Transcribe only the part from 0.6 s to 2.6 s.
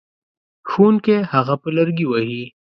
ښوونکی هغه په لرګي وهي.